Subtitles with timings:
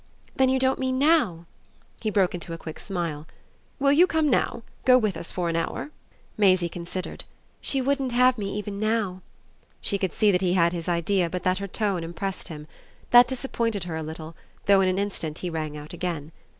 [0.35, 1.45] "Then you don't mean now?"
[1.99, 3.27] He broke into a quick smile.
[3.77, 4.63] "Will you come now?
[4.83, 5.91] go with us for an hour?"
[6.37, 7.23] Maisie considered.
[7.61, 9.21] "She wouldn't have me even now."
[9.79, 12.65] She could see that he had his idea, but that her tone impressed him.
[13.11, 14.35] That disappointed her a little,
[14.65, 16.31] though in an instant he rang out again.